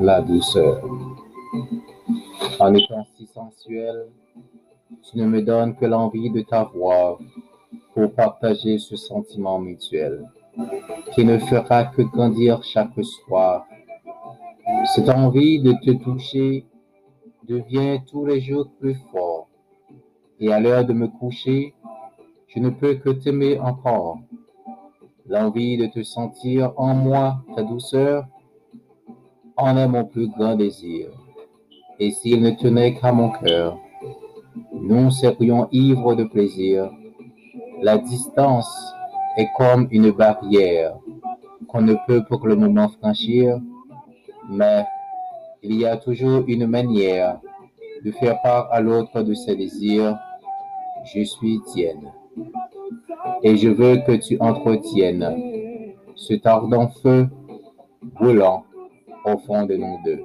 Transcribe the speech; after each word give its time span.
La 0.00 0.22
douceur. 0.22 0.82
En 2.58 2.74
étant 2.74 3.06
si 3.16 3.26
sensuel, 3.26 4.08
tu 5.02 5.18
ne 5.18 5.26
me 5.26 5.42
donnes 5.42 5.76
que 5.76 5.84
l'envie 5.84 6.30
de 6.30 6.40
t'avoir 6.40 7.18
pour 7.94 8.12
partager 8.12 8.78
ce 8.78 8.96
sentiment 8.96 9.58
mutuel 9.58 10.26
qui 11.14 11.24
ne 11.24 11.38
fera 11.38 11.84
que 11.84 12.02
grandir 12.02 12.62
chaque 12.64 13.02
soir. 13.02 13.66
Cette 14.94 15.10
envie 15.10 15.60
de 15.60 15.72
te 15.72 15.90
toucher 16.02 16.64
devient 17.46 18.00
tous 18.06 18.24
les 18.24 18.40
jours 18.40 18.70
plus 18.80 18.96
fort 19.12 19.48
et 20.40 20.52
à 20.52 20.60
l'heure 20.60 20.84
de 20.84 20.92
me 20.92 21.08
coucher, 21.08 21.74
je 22.46 22.60
ne 22.60 22.70
peux 22.70 22.94
que 22.94 23.10
t'aimer 23.10 23.58
encore. 23.58 24.18
L'envie 25.28 25.76
de 25.76 25.86
te 25.86 26.02
sentir 26.02 26.72
en 26.78 26.94
moi, 26.94 27.44
ta 27.54 27.62
douceur, 27.62 28.26
en 29.58 29.76
est 29.76 29.86
mon 29.86 30.06
plus 30.06 30.28
grand 30.28 30.56
désir. 30.56 31.10
Et 31.98 32.12
s'il 32.12 32.40
ne 32.40 32.50
tenait 32.52 32.94
qu'à 32.94 33.12
mon 33.12 33.30
cœur, 33.30 33.76
nous 34.72 35.10
serions 35.10 35.68
ivres 35.70 36.14
de 36.14 36.24
plaisir. 36.24 36.90
La 37.82 37.98
distance 37.98 38.70
est 39.36 39.48
comme 39.58 39.86
une 39.90 40.12
barrière 40.12 40.96
qu'on 41.68 41.82
ne 41.82 41.96
peut 42.06 42.24
pour 42.24 42.46
le 42.46 42.56
moment 42.56 42.88
franchir, 42.88 43.60
mais 44.48 44.86
il 45.62 45.74
y 45.74 45.84
a 45.84 45.98
toujours 45.98 46.44
une 46.46 46.66
manière 46.66 47.38
de 48.02 48.12
faire 48.12 48.40
part 48.40 48.72
à 48.72 48.80
l'autre 48.80 49.22
de 49.22 49.34
ses 49.34 49.56
désirs. 49.56 50.16
Je 51.04 51.22
suis 51.22 51.60
tienne. 51.66 52.10
Et 53.42 53.56
je 53.56 53.68
veux 53.68 53.96
que 54.06 54.12
tu 54.12 54.38
entretiennes 54.40 55.94
ce 56.14 56.34
ardent 56.44 56.88
feu 57.02 57.28
brûlant 58.02 58.64
au 59.24 59.38
fond 59.38 59.64
de 59.64 59.76
nous 59.76 59.98
deux. 60.04 60.20